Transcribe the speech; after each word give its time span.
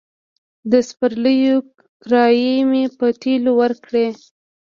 د 0.71 0.73
سپرليو 0.89 1.57
کرايې 2.01 2.55
مې 2.69 2.83
په 2.97 3.07
تيلو 3.21 3.51
ورکړې. 3.61 4.07